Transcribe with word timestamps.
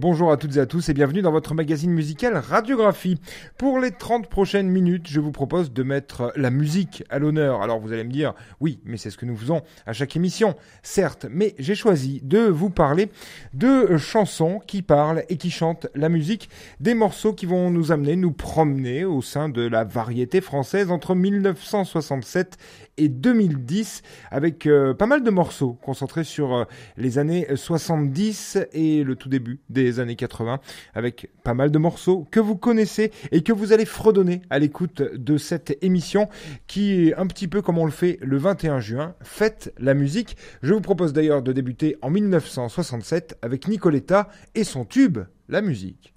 Bonjour 0.00 0.32
à 0.32 0.38
toutes 0.38 0.56
et 0.56 0.60
à 0.60 0.64
tous 0.64 0.88
et 0.88 0.94
bienvenue 0.94 1.20
dans 1.20 1.30
votre 1.30 1.52
magazine 1.52 1.90
musical 1.90 2.34
Radiographie. 2.34 3.20
Pour 3.58 3.78
les 3.78 3.90
30 3.90 4.28
prochaines 4.28 4.70
minutes, 4.70 5.06
je 5.06 5.20
vous 5.20 5.30
propose 5.30 5.74
de 5.74 5.82
mettre 5.82 6.32
la 6.36 6.48
musique 6.48 7.04
à 7.10 7.18
l'honneur. 7.18 7.60
Alors 7.60 7.80
vous 7.80 7.92
allez 7.92 8.04
me 8.04 8.10
dire, 8.10 8.32
oui, 8.60 8.80
mais 8.86 8.96
c'est 8.96 9.10
ce 9.10 9.18
que 9.18 9.26
nous 9.26 9.36
faisons 9.36 9.60
à 9.84 9.92
chaque 9.92 10.16
émission, 10.16 10.56
certes, 10.82 11.26
mais 11.30 11.54
j'ai 11.58 11.74
choisi 11.74 12.22
de 12.22 12.38
vous 12.38 12.70
parler 12.70 13.10
de 13.52 13.98
chansons 13.98 14.62
qui 14.66 14.80
parlent 14.80 15.22
et 15.28 15.36
qui 15.36 15.50
chantent 15.50 15.88
la 15.94 16.08
musique, 16.08 16.48
des 16.80 16.94
morceaux 16.94 17.34
qui 17.34 17.44
vont 17.44 17.70
nous 17.70 17.92
amener, 17.92 18.16
nous 18.16 18.32
promener 18.32 19.04
au 19.04 19.20
sein 19.20 19.50
de 19.50 19.60
la 19.60 19.84
variété 19.84 20.40
française 20.40 20.90
entre 20.90 21.14
1967 21.14 22.56
et 23.00 23.08
2010 23.08 24.02
avec 24.30 24.66
euh, 24.66 24.94
pas 24.94 25.06
mal 25.06 25.22
de 25.22 25.30
morceaux 25.30 25.78
concentrés 25.82 26.24
sur 26.24 26.54
euh, 26.54 26.64
les 26.96 27.18
années 27.18 27.46
70 27.54 28.58
et 28.72 29.02
le 29.02 29.16
tout 29.16 29.28
début 29.28 29.60
des 29.70 30.00
années 30.00 30.16
80 30.16 30.60
avec 30.94 31.30
pas 31.42 31.54
mal 31.54 31.70
de 31.70 31.78
morceaux 31.78 32.26
que 32.30 32.40
vous 32.40 32.56
connaissez 32.56 33.10
et 33.32 33.42
que 33.42 33.52
vous 33.52 33.72
allez 33.72 33.86
fredonner 33.86 34.42
à 34.50 34.58
l'écoute 34.58 35.02
de 35.02 35.38
cette 35.38 35.78
émission 35.82 36.28
qui 36.66 37.08
est 37.08 37.14
un 37.14 37.26
petit 37.26 37.48
peu 37.48 37.62
comme 37.62 37.78
on 37.78 37.86
le 37.86 37.90
fait 37.90 38.18
le 38.20 38.36
21 38.36 38.80
juin, 38.80 39.14
faites 39.22 39.72
la 39.78 39.94
musique. 39.94 40.36
Je 40.62 40.74
vous 40.74 40.80
propose 40.80 41.12
d'ailleurs 41.12 41.42
de 41.42 41.52
débuter 41.52 41.96
en 42.02 42.10
1967 42.10 43.38
avec 43.42 43.66
Nicoletta 43.66 44.28
et 44.54 44.64
son 44.64 44.84
tube, 44.84 45.18
la 45.48 45.62
musique. 45.62 46.14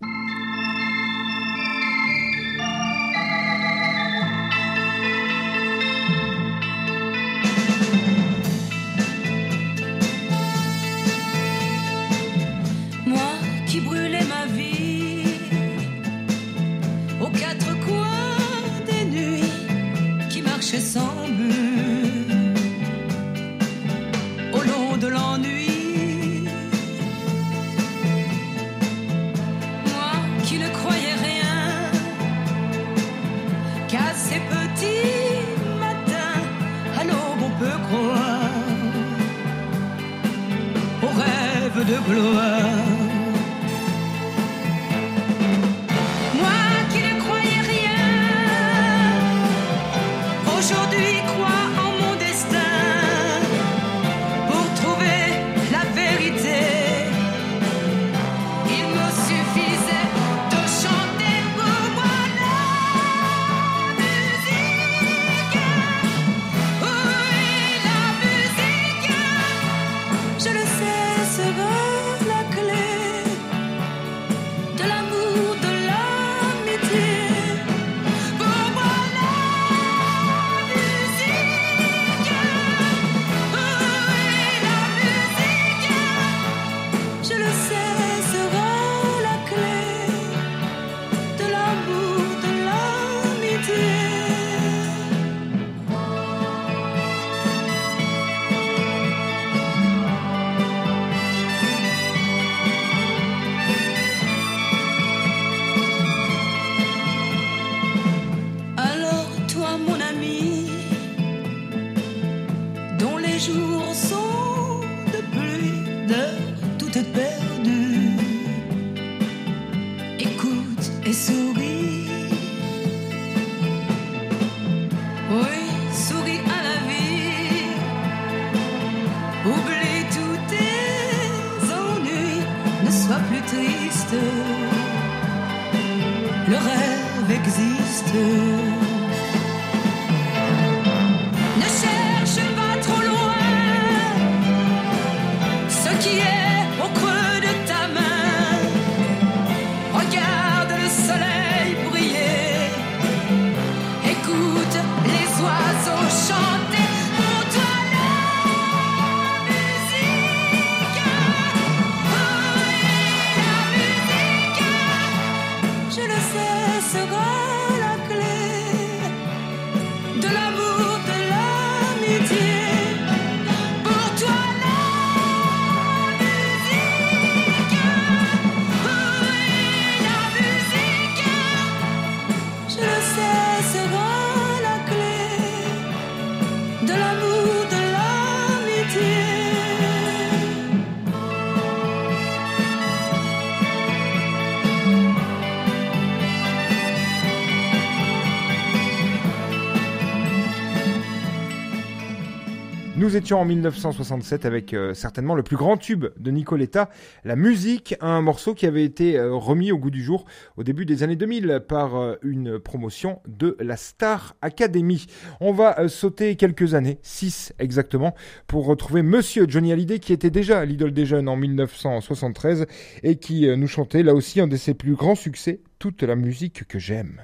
En 203.32 203.46
1967 203.46 204.46
avec 204.46 204.74
euh, 204.74 204.94
certainement 204.94 205.36
le 205.36 205.44
plus 205.44 205.56
grand 205.56 205.78
tube 205.78 206.06
de 206.18 206.32
Nicoletta, 206.32 206.90
la 207.24 207.38
musique, 207.38 207.96
un 208.02 208.22
morceau 208.22 208.54
qui 208.54 208.66
avait 208.66 208.84
été 208.84 209.18
euh, 209.18 209.34
remis 209.34 209.72
au 209.72 209.78
goût 209.78 209.92
du 209.92 210.04
jour 210.04 210.26
au 210.58 210.64
début 210.64 210.86
des 210.86 211.04
années 211.04 211.16
2000 211.16 211.62
par 211.68 211.96
euh, 211.96 212.16
une 212.22 212.60
promotion 212.60 213.22
de 213.26 213.56
la 213.62 213.78
Star 213.78 214.36
Academy. 214.42 215.06
On 215.40 215.54
va 215.54 215.88
sauter 215.88 216.36
quelques 216.36 216.74
années, 216.74 217.00
6 217.02 217.54
exactement, 217.60 218.14
pour 218.48 218.66
retrouver 218.66 219.04
Monsieur 219.04 219.46
Johnny 219.48 219.72
Hallyday 219.72 220.00
qui 220.00 220.12
était 220.12 220.30
déjà 220.30 220.66
l'idole 220.66 220.92
des 220.92 221.06
jeunes 221.06 221.30
en 221.30 221.38
1973 221.38 222.66
et 223.04 223.16
qui 223.16 223.48
nous 223.56 223.68
chantait 223.68 224.04
là 224.04 224.14
aussi 224.14 224.42
un 224.42 224.48
de 224.48 224.58
ses 224.58 224.74
plus 224.74 224.96
grands 224.96 225.16
succès, 225.16 225.62
toute 225.80 226.04
la 226.04 226.16
musique 226.16 226.68
que 226.68 226.80
j'aime. 226.80 227.22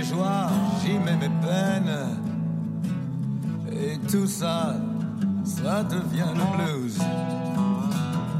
Mes 0.00 0.06
joies, 0.06 0.48
j'y 0.82 0.98
mets 0.98 1.16
mes 1.16 1.34
peines, 1.46 1.96
et 3.72 3.98
tout 4.10 4.26
ça, 4.26 4.74
ça 5.44 5.82
devient 5.82 6.32
le 6.34 6.46
blues. 6.56 6.98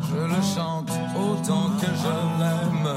Je 0.09 0.21
le 0.35 0.43
chante 0.55 0.91
autant 1.15 1.71
que 1.81 1.91
je 2.03 2.15
l'aime, 2.41 2.91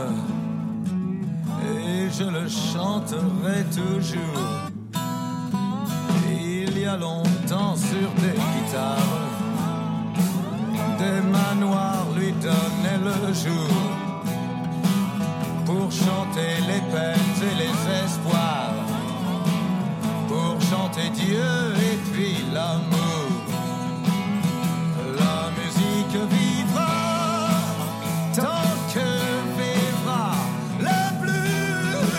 et 1.75 2.10
je 2.10 2.24
le 2.24 2.48
chanterai 2.48 3.65
toujours. 3.80 4.45
Il 6.30 6.80
y 6.80 6.86
a 6.86 6.98
longtemps 6.98 7.75
sur 7.75 8.10
des 8.21 8.36
guitares, 8.44 9.24
des 11.00 11.21
manoirs 11.38 12.07
lui 12.18 12.31
donnaient 12.33 13.04
le 13.04 13.33
jour 13.33 13.69
pour 15.65 15.92
chanter 15.92 16.54
les 16.68 16.81
peines 16.92 17.22
Dieu 21.25 21.73
et 21.89 21.97
puis 22.11 22.37
l'amour. 22.53 23.31
La 25.17 25.51
musique 25.57 26.17
vivra 26.31 26.93
tant 28.35 28.73
que 28.93 29.09
vivra 29.57 30.31
le 30.79 30.99
blues. 31.21 32.13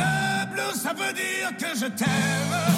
Le 0.00 0.52
blues, 0.52 0.80
ça 0.82 0.92
veut 0.92 1.12
dire 1.12 1.56
que 1.58 1.78
je 1.78 1.86
t'aime 1.86 2.71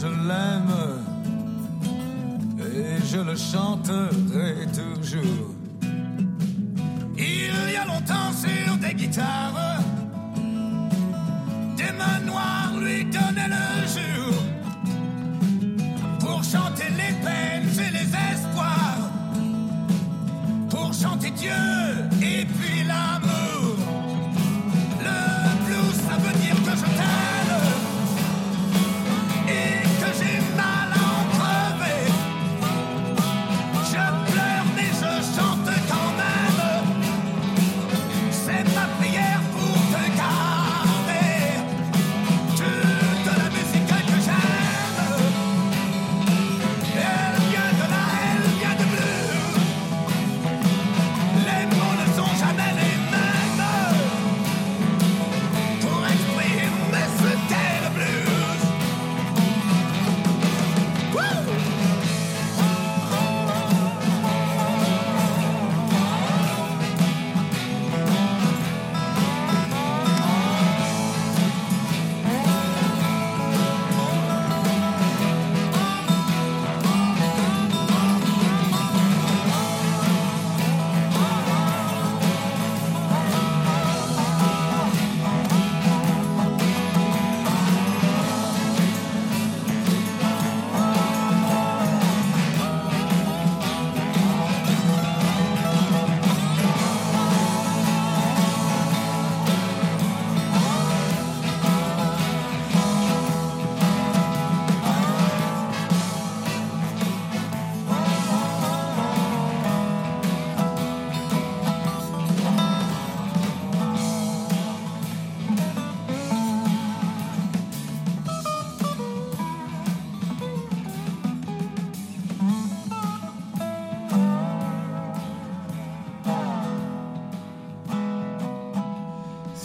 je 0.00 0.06
l'aime. 0.06 0.74
Et 2.60 3.04
je 3.04 3.18
le 3.18 3.36
chanterai 3.36 4.66
toujours. 4.72 5.47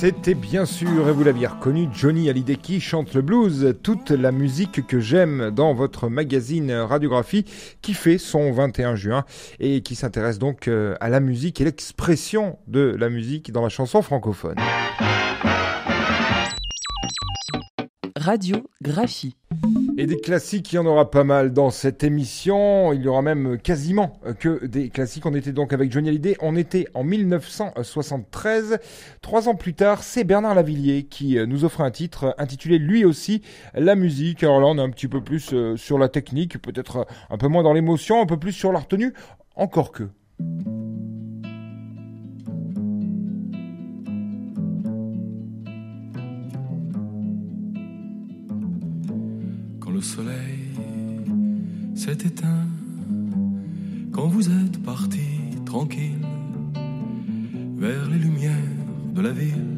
C'était 0.04 0.34
bien 0.34 0.66
sûr, 0.66 1.08
et 1.08 1.14
vous 1.14 1.24
l'aviez 1.24 1.48
reconnu, 1.48 1.88
Johnny 1.94 2.30
Hallyday 2.30 2.58
qui 2.58 2.82
chante 2.82 3.14
le 3.14 3.22
blues, 3.22 3.74
toute 3.84 4.12
la 4.12 4.34
musique 4.34 4.86
que 4.86 5.00
j'aime 5.00 5.50
dans 5.50 5.74
votre 5.74 6.10
magazine 6.10 6.74
Radiographie 6.74 7.46
qui 7.82 7.94
fait 7.94 8.18
son 8.18 8.52
21 8.52 8.98
juin 8.98 9.24
et 9.62 9.80
qui 9.80 9.96
s'intéresse 9.96 10.40
donc 10.40 10.68
euh, 10.68 10.98
à 11.00 11.08
la 11.08 11.22
musique 11.22 11.62
et 11.62 11.64
l'expression 11.64 12.60
de 12.68 12.94
la 13.00 13.08
musique 13.08 13.54
dans 13.54 13.64
la 13.64 13.70
chanson 13.70 14.02
francophone. 14.02 14.58
Radiographie. 18.24 19.36
Et 19.98 20.08
des 20.08 20.20
classiques, 20.20 20.72
il 20.72 20.78
y 20.78 20.80
en 20.80 20.86
aura 20.86 21.12
pas 21.12 21.24
mal 21.24 21.54
dans 21.54 21.70
cette 21.70 22.04
émission. 22.04 22.94
Il 22.94 23.02
y 23.02 23.08
aura 23.08 23.22
même 23.22 23.58
quasiment 23.60 24.20
que 24.40 24.66
des 24.66 24.90
classiques. 24.90 25.26
On 25.26 25.34
était 25.36 25.52
donc 25.52 25.74
avec 25.74 25.92
Johnny 25.92 26.10
Hallyday. 26.10 26.38
On 26.42 26.56
était 26.56 26.88
en 26.94 27.04
1973. 27.04 28.80
Trois 29.22 29.50
ans 29.50 29.56
plus 29.56 29.74
tard, 29.74 30.04
c'est 30.04 30.24
Bernard 30.24 30.56
Lavillier 30.56 31.04
qui 31.04 31.38
nous 31.46 31.66
offre 31.66 31.82
un 31.82 31.92
titre 31.92 32.34
intitulé 32.38 32.80
lui 32.80 33.06
aussi 33.06 33.42
La 33.74 33.96
musique. 33.96 34.44
Alors 34.44 34.62
là, 34.62 34.68
on 34.68 34.78
est 34.78 34.82
un 34.82 34.90
petit 34.90 35.08
peu 35.08 35.22
plus 35.22 35.54
euh, 35.54 35.76
sur 35.76 36.00
la 36.00 36.10
technique, 36.10 36.62
peut-être 36.62 37.06
un 37.30 37.38
peu 37.38 37.48
moins 37.48 37.64
dans 37.64 37.74
l'émotion, 37.74 38.22
un 38.22 38.26
peu 38.26 38.38
plus 38.38 38.54
sur 38.54 38.72
la 38.72 38.80
retenue. 38.80 39.14
Encore 39.56 39.92
que. 39.92 40.10
Soleil 50.04 50.70
s'est 51.96 52.12
éteint, 52.12 52.68
quand 54.12 54.28
vous 54.28 54.50
êtes 54.50 54.84
parti 54.84 55.28
tranquille 55.66 56.28
vers 57.78 58.10
les 58.10 58.18
lumières 58.18 58.52
de 59.16 59.22
la 59.22 59.32
ville. 59.32 59.70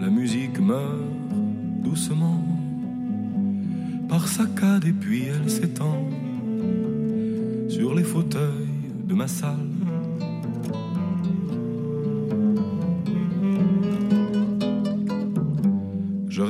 La 0.00 0.08
musique 0.08 0.58
meurt 0.58 1.02
doucement 1.82 2.42
par 4.08 4.26
saccades 4.26 4.86
et 4.86 4.92
puis 4.92 5.24
elle 5.24 5.50
s'étend 5.50 6.08
sur 7.68 7.94
les 7.94 8.04
fauteuils 8.04 8.68
de 9.04 9.14
ma 9.14 9.28
salle. 9.28 9.81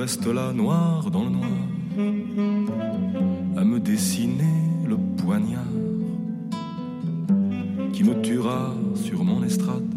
Reste 0.02 0.26
là 0.26 0.52
noir 0.52 1.12
dans 1.12 1.23
le 1.23 1.30
noir, 1.30 1.62
à 3.56 3.62
me 3.62 3.78
dessiner 3.78 4.59
le 4.85 4.97
poignard 4.97 5.76
qui 7.92 8.02
me 8.02 8.21
tuera 8.21 8.75
sur 8.97 9.23
mon 9.23 9.44
estrade. 9.44 9.88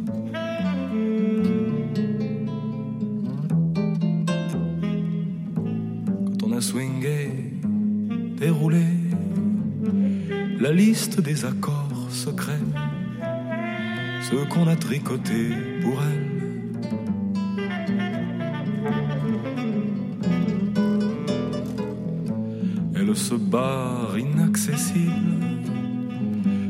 Quand 6.28 6.44
on 6.46 6.52
a 6.52 6.62
swingé, 6.62 7.32
déroulé 8.38 8.86
la 10.60 10.72
liste 10.72 11.20
des 11.20 11.46
accords 11.46 12.12
secrets, 12.12 12.68
ceux 14.30 14.46
qu'on 14.52 14.68
a 14.68 14.76
tricotés 14.76 15.50
pour 15.82 16.00
elle 16.04 16.45
inaccessible 24.18 25.36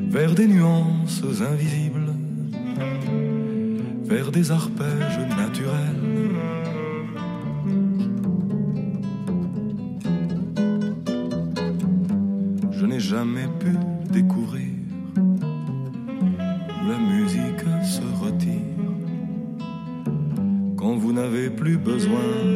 vers 0.09 0.35
des 0.35 0.47
nuances 0.47 1.23
invisibles, 1.41 2.13
vers 4.03 4.31
des 4.31 4.51
arpèges 4.51 5.19
naturels. 5.37 6.01
Je 12.71 12.85
n'ai 12.85 12.99
jamais 12.99 13.47
pu 13.59 13.71
découvrir 14.11 14.71
la 16.87 16.97
musique 16.99 17.65
se 17.83 18.23
retire 18.23 18.61
quand 20.77 20.95
vous 20.95 21.13
n'avez 21.13 21.49
plus 21.49 21.77
besoin 21.77 22.54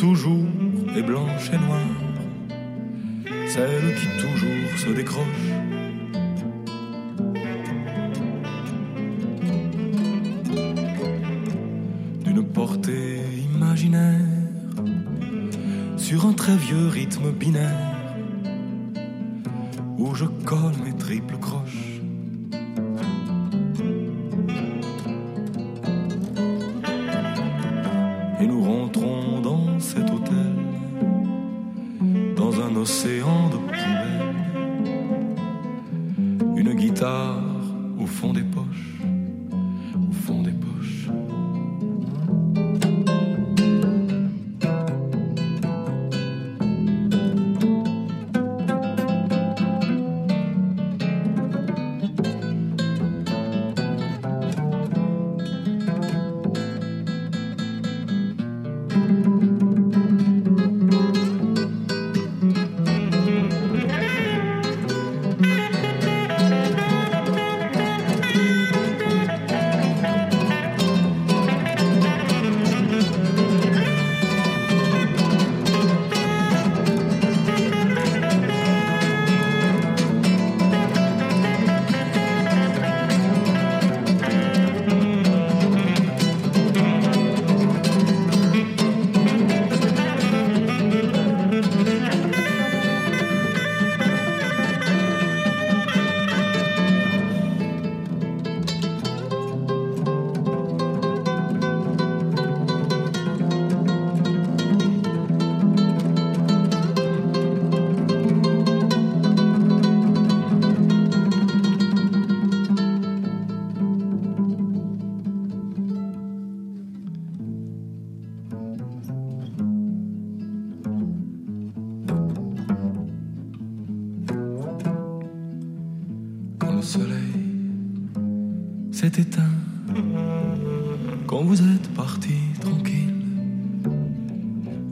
toujours 0.00 0.46
est 0.96 1.02
blanche 1.02 1.50
et 1.52 1.58
noire, 1.58 1.80
celle 3.46 3.94
qui 3.96 4.06
toujours 4.18 4.78
se 4.78 4.88
décroche. 4.94 5.46
D'une 12.24 12.44
portée 12.44 13.20
imaginaire, 13.54 14.20
sur 15.98 16.24
un 16.24 16.32
très 16.32 16.56
vieux 16.56 16.86
rythme 16.86 17.30
binaire, 17.32 17.94
où 19.98 20.14
je 20.14 20.24
colle 20.46 20.78
mes 20.82 20.96
triples 20.96 21.36
croches. 21.36 22.00
et 28.40 28.46
nous 28.46 28.62
rentrons 28.62 29.39
oceano 32.80 33.50
do 33.50 33.79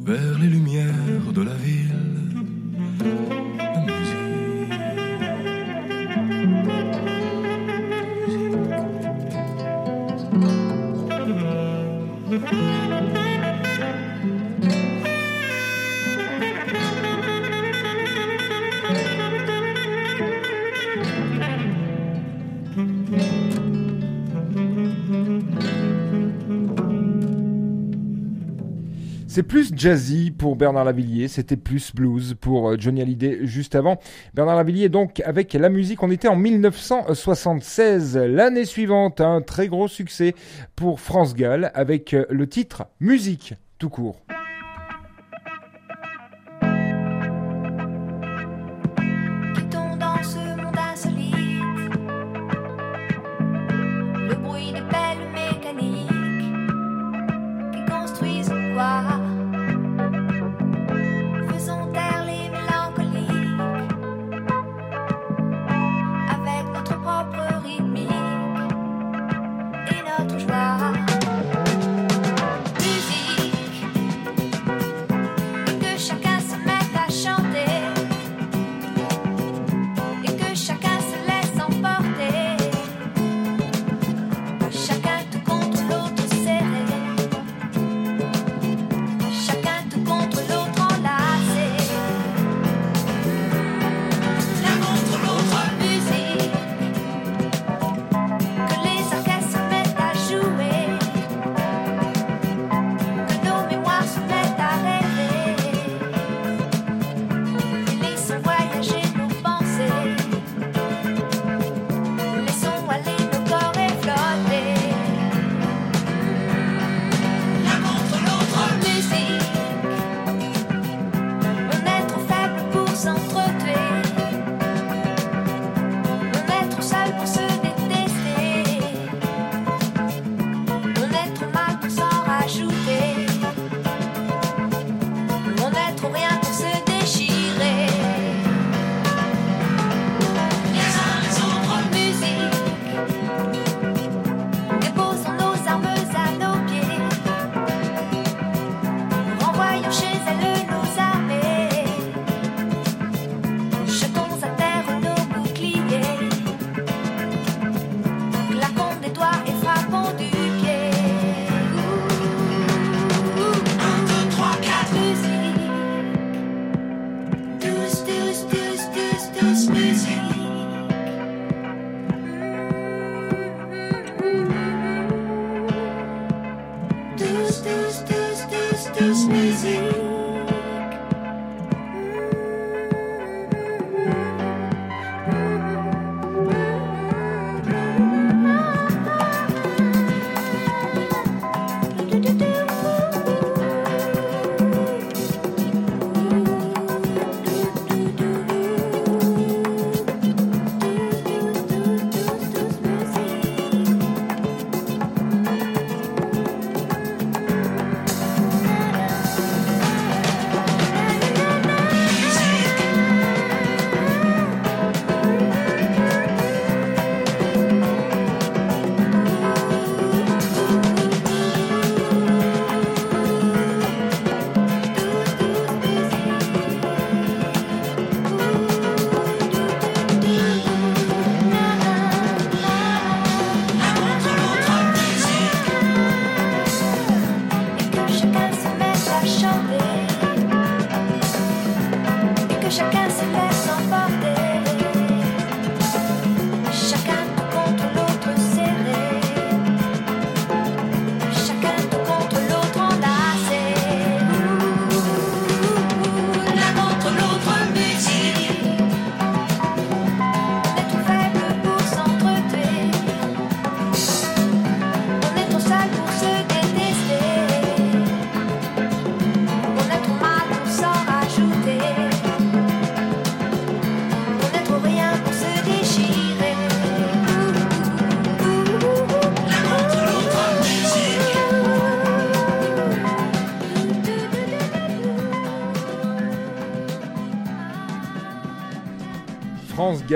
vers 0.09 0.39
les 0.39 0.47
lumières 0.47 0.95
de 1.35 1.43
la 1.43 1.53
vie. 1.53 1.68
C'est 29.39 29.45
plus 29.45 29.73
jazzy 29.73 30.33
pour 30.33 30.57
Bernard 30.57 30.85
Lavillier, 30.85 31.29
c'était 31.29 31.57
plus 31.57 31.95
blues 31.95 32.35
pour 32.41 32.71
euh, 32.71 32.77
Johnny 32.77 33.03
Hallyday 33.03 33.47
juste 33.47 33.77
avant. 33.77 34.01
Bernard 34.35 34.57
Lavillier 34.57 34.89
donc 34.89 35.21
avec 35.21 35.53
la 35.53 35.69
musique, 35.69 36.03
on 36.03 36.11
était 36.11 36.27
en 36.27 36.35
1976. 36.35 38.17
L'année 38.17 38.65
suivante, 38.65 39.21
un 39.21 39.41
très 39.41 39.69
gros 39.69 39.87
succès 39.87 40.35
pour 40.75 40.99
France 40.99 41.37
Gall 41.37 41.71
avec 41.75 42.15
euh, 42.15 42.27
le 42.31 42.49
titre 42.49 42.87
Musique 42.99 43.55
tout 43.79 43.91
court. 43.91 44.21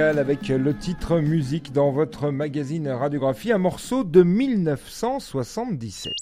Avec 0.00 0.48
le 0.48 0.74
titre 0.74 1.18
musique 1.18 1.70
dans 1.72 1.90
votre 1.90 2.31
magazine 2.31 2.88
Radiographie, 2.88 3.52
un 3.52 3.59
morceau 3.59 4.05
de 4.05 4.22
1977. 4.22 6.12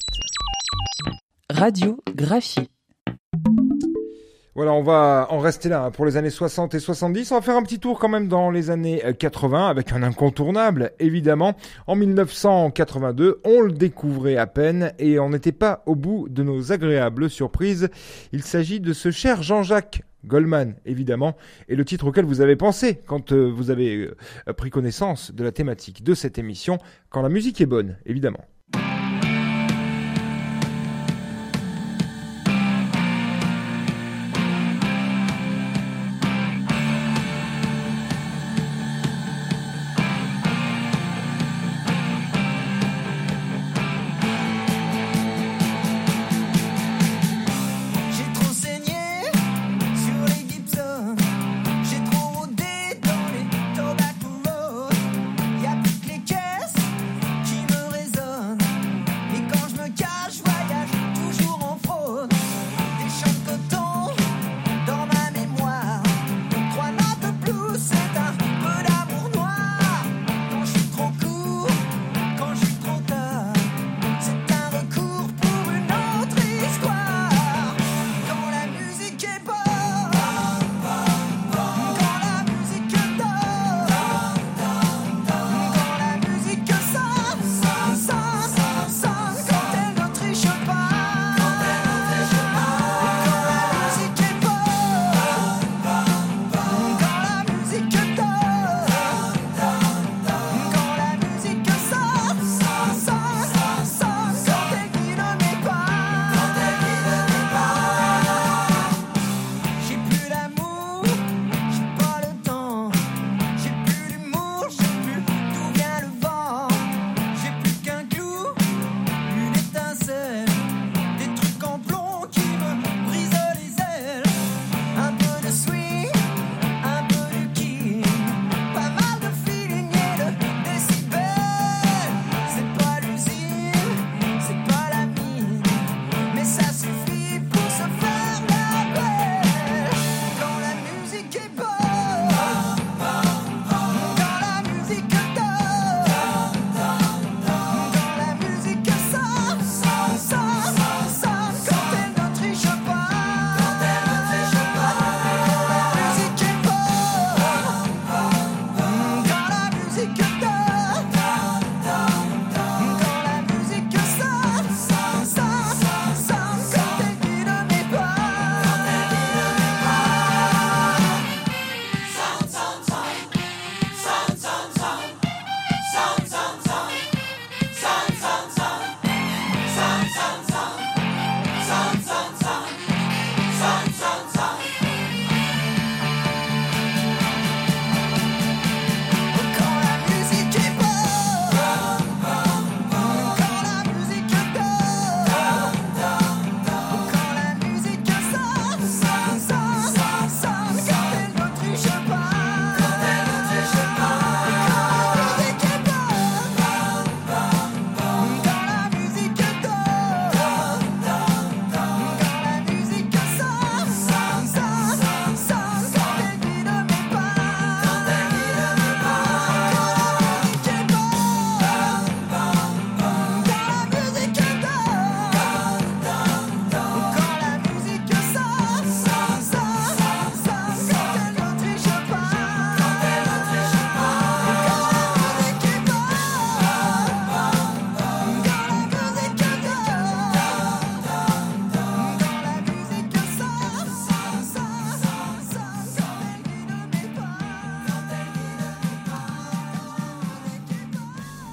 Radiographie. 1.49 2.69
Voilà, 4.57 4.73
on 4.73 4.83
va 4.83 5.29
en 5.31 5.39
rester 5.39 5.69
là 5.69 5.85
hein, 5.85 5.91
pour 5.93 6.05
les 6.05 6.17
années 6.17 6.31
60 6.31 6.75
et 6.75 6.81
70. 6.81 7.31
On 7.31 7.37
va 7.37 7.43
faire 7.43 7.57
un 7.57 7.63
petit 7.63 7.79
tour 7.79 8.01
quand 8.01 8.09
même 8.09 8.27
dans 8.27 8.51
les 8.51 8.71
années 8.71 9.03
80 9.17 9.69
avec 9.69 9.93
un 9.93 10.03
incontournable, 10.03 10.91
évidemment. 10.99 11.55
En 11.87 11.95
1982, 11.95 13.41
on 13.45 13.61
le 13.61 13.73
découvrait 13.73 14.37
à 14.37 14.49
peine 14.49 14.93
et 14.99 15.21
on 15.21 15.31
n'était 15.31 15.53
pas 15.53 15.85
au 15.87 15.95
bout 15.95 16.29
de 16.29 16.43
nos 16.43 16.73
agréables 16.73 17.31
surprises. 17.31 17.89
Il 18.33 18.43
s'agit 18.43 18.81
de 18.81 18.93
ce 18.93 19.13
cher 19.13 19.45
Jean-Jacques 19.45 20.03
Goldman, 20.25 20.75
évidemment, 20.85 21.37
et 21.69 21.77
le 21.77 21.85
titre 21.85 22.07
auquel 22.07 22.25
vous 22.25 22.41
avez 22.41 22.57
pensé 22.57 23.01
quand 23.07 23.33
euh, 23.33 23.51
vous 23.51 23.71
avez 23.71 24.11
euh, 24.49 24.53
pris 24.53 24.71
connaissance 24.71 25.33
de 25.33 25.45
la 25.45 25.53
thématique 25.53 26.03
de 26.03 26.15
cette 26.15 26.39
émission, 26.39 26.79
quand 27.09 27.23
la 27.23 27.29
musique 27.29 27.61
est 27.61 27.67
bonne, 27.67 27.97
évidemment. 28.07 28.45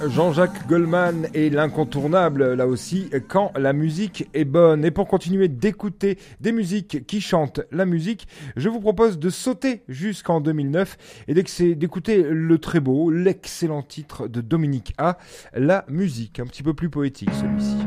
Jean-Jacques 0.05 0.67
Goldman 0.67 1.27
est 1.33 1.49
l'incontournable, 1.49 2.53
là 2.53 2.67
aussi, 2.67 3.10
quand 3.27 3.51
la 3.57 3.73
musique 3.73 4.29
est 4.36 4.45
bonne. 4.45 4.86
Et 4.86 4.91
pour 4.91 5.07
continuer 5.07 5.47
d'écouter 5.47 6.19
des 6.39 6.51
musiques 6.51 7.07
qui 7.07 7.19
chantent 7.19 7.62
la 7.71 7.86
musique, 7.86 8.27
je 8.55 8.69
vous 8.69 8.79
propose 8.79 9.17
de 9.17 9.29
sauter 9.31 9.81
jusqu'en 9.88 10.39
2009 10.39 10.97
et 11.27 11.33
d'écouter 11.33 12.23
le 12.23 12.57
très 12.60 12.79
beau, 12.79 13.10
l'excellent 13.10 13.81
titre 13.81 14.27
de 14.27 14.41
Dominique 14.41 14.93
A, 14.99 15.17
La 15.53 15.83
musique, 15.89 16.39
un 16.39 16.45
petit 16.45 16.63
peu 16.63 16.75
plus 16.75 16.89
poétique 16.89 17.31
celui-ci. 17.33 17.87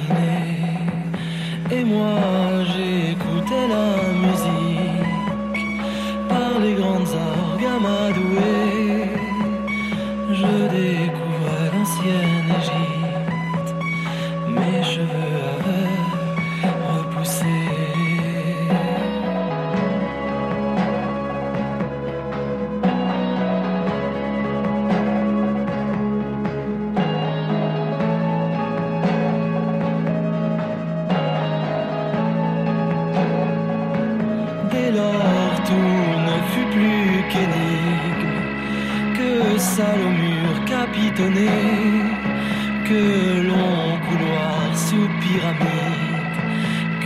que 42.87 43.47
long 43.49 43.97
couloir 44.07 44.77
sous 44.87 45.07
pyramide, 45.23 46.37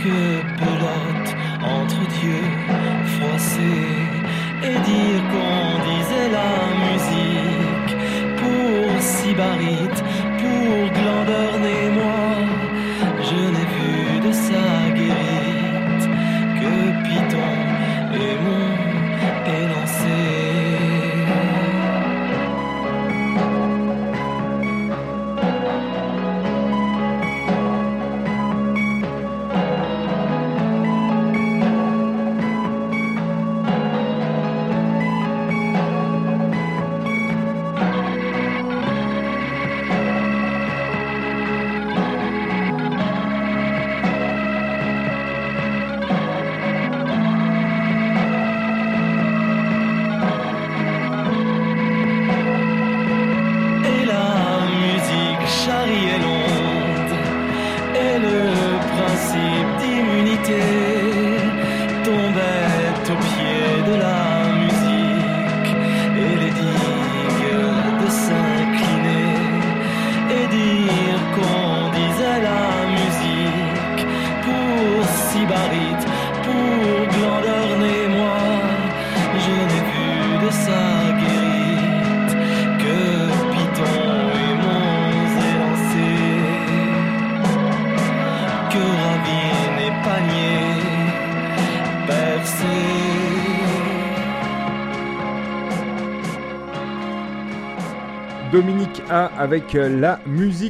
que 0.02 0.18
pelote 0.60 1.30
entre 1.62 2.00
dieux 2.20 2.50
froissé 3.14 3.76
et 4.62 4.78
dire 4.90 5.20
qu'on 5.30 5.66
disait 5.90 6.30
la 6.40 6.54
musique 6.86 7.92
pour 8.40 9.00
Sybarite, 9.00 10.02
pour 10.40 10.92
Glandeur 10.98 11.54
et 11.64 11.90
moi. 11.90 12.25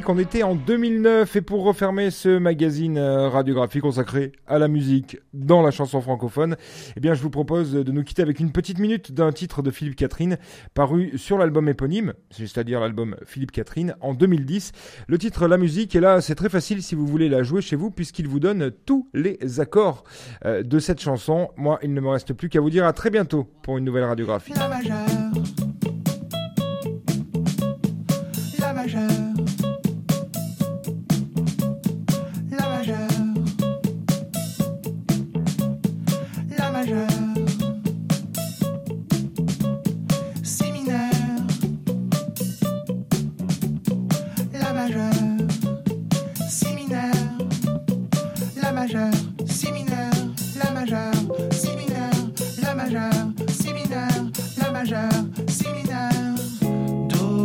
On 0.07 0.17
était 0.19 0.43
en 0.43 0.55
2009 0.55 1.35
et 1.35 1.41
pour 1.41 1.63
refermer 1.63 2.11
ce 2.11 2.37
magazine 2.37 2.97
euh, 2.97 3.27
radiographique 3.29 3.81
consacré 3.81 4.31
à 4.47 4.57
la 4.57 4.67
musique 4.67 5.17
dans 5.33 5.61
la 5.61 5.71
chanson 5.71 5.99
francophone, 6.01 6.55
eh 6.95 6.99
bien 6.99 7.13
je 7.13 7.21
vous 7.21 7.29
propose 7.29 7.73
de 7.73 7.91
nous 7.91 8.03
quitter 8.03 8.21
avec 8.21 8.39
une 8.39 8.51
petite 8.51 8.79
minute 8.79 9.11
d'un 9.11 9.31
titre 9.31 9.61
de 9.61 9.69
Philippe 9.69 9.95
Catherine 9.95 10.37
paru 10.73 11.17
sur 11.17 11.37
l'album 11.37 11.67
éponyme, 11.67 12.13
c'est-à-dire 12.29 12.79
l'album 12.79 13.15
Philippe 13.25 13.51
Catherine 13.51 13.95
en 14.01 14.13
2010. 14.13 14.71
Le 15.07 15.17
titre 15.17 15.47
La 15.47 15.57
musique 15.57 15.95
et 15.95 15.99
là 15.99 16.21
c'est 16.21 16.35
très 16.35 16.49
facile 16.49 16.81
si 16.81 16.95
vous 16.95 17.05
voulez 17.05 17.29
la 17.29 17.43
jouer 17.43 17.61
chez 17.61 17.75
vous 17.75 17.91
puisqu'il 17.91 18.27
vous 18.27 18.39
donne 18.39 18.71
tous 18.85 19.09
les 19.13 19.59
accords 19.59 20.03
euh, 20.45 20.63
de 20.63 20.79
cette 20.79 21.01
chanson. 21.01 21.49
Moi, 21.57 21.79
il 21.83 21.93
ne 21.93 22.01
me 22.01 22.09
reste 22.09 22.33
plus 22.33 22.49
qu'à 22.49 22.61
vous 22.61 22.69
dire 22.69 22.85
à 22.85 22.93
très 22.93 23.09
bientôt 23.09 23.47
pour 23.61 23.77
une 23.77 23.83
nouvelle 23.83 24.05
radiographie. 24.05 24.53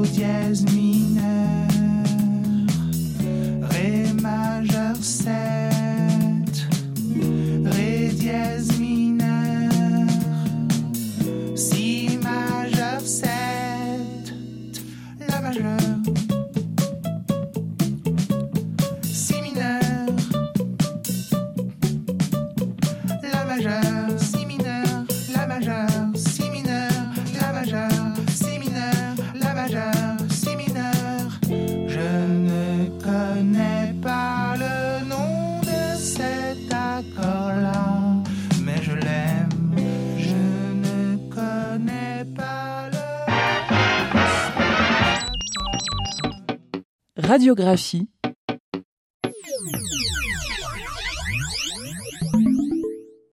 Jasmine. 0.04 1.41
Radiographie 47.32 48.08